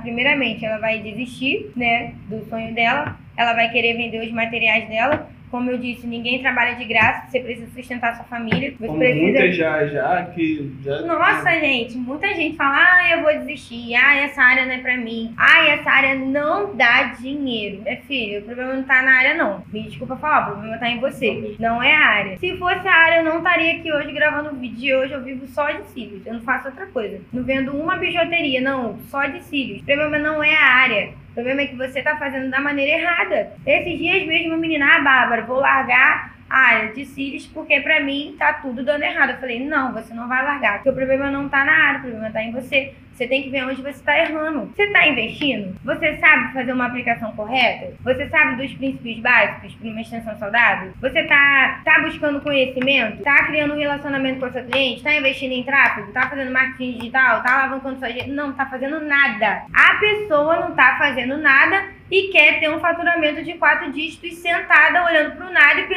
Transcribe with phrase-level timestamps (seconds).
[0.00, 5.30] primeiramente, ela vai desistir, né, do sonho dela, ela vai querer vender os materiais dela,
[5.50, 8.72] como eu disse, ninguém trabalha de graça, você precisa sustentar sua família.
[8.78, 9.22] Você Como precisa...
[9.22, 11.02] muitas já, já, que já...
[11.02, 14.96] Nossa, gente, muita gente fala, ah, eu vou desistir, ah, essa área não é pra
[14.96, 17.82] mim, ah, essa área não dá dinheiro.
[17.86, 19.62] É filho, o problema não tá na área, não.
[19.72, 22.38] Me desculpa falar, o problema tá em você, não é a área.
[22.38, 25.22] Se fosse a área, eu não estaria aqui hoje gravando o vídeo de hoje, eu
[25.22, 27.20] vivo só de cílios, eu não faço outra coisa.
[27.32, 29.82] Não vendo uma bijuteria, não, só de cílios.
[29.82, 31.10] O problema não é a área.
[31.38, 33.52] Problema é que você tá fazendo da maneira errada.
[33.64, 38.54] Esses dias mesmo, menina, ah, Bárbara, vou largar área de cílios porque pra mim tá
[38.54, 39.30] tudo dando errado.
[39.30, 42.02] Eu falei, não, você não vai largar, porque o problema não tá na área, o
[42.02, 42.94] problema tá em você.
[43.18, 44.72] Você tem que ver onde você está errando.
[44.76, 45.74] Você está investindo?
[45.84, 47.92] Você sabe fazer uma aplicação correta?
[48.04, 50.92] Você sabe dos princípios básicos para uma extensão saudável?
[51.00, 53.18] Você está tá buscando conhecimento?
[53.18, 54.98] Está criando um relacionamento com o seu cliente?
[54.98, 56.06] Está investindo em tráfego?
[56.06, 57.38] Está fazendo marketing digital?
[57.38, 58.30] Está alavancando sua gente?
[58.30, 59.64] Não, está fazendo nada.
[59.74, 65.04] A pessoa não está fazendo nada e quer ter um faturamento de quatro dígitos sentada
[65.04, 65.87] olhando pro nada e.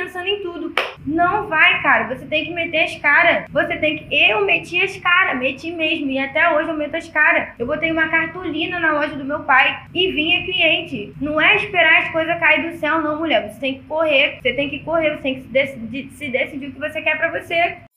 [1.21, 2.07] Não vai, cara.
[2.07, 3.45] Você tem que meter as caras.
[3.51, 4.15] Você tem que.
[4.15, 6.09] Eu meti as caras, meti mesmo.
[6.09, 7.49] E até hoje eu meto as caras.
[7.59, 11.13] Eu botei uma cartolina na loja do meu pai e vinha cliente.
[11.21, 13.47] Não é esperar as coisas cair do céu, não, mulher.
[13.47, 14.39] Você tem que correr.
[14.41, 15.11] Você tem que correr.
[15.11, 17.90] Você tem que se decidir, se decidir o que você quer pra você.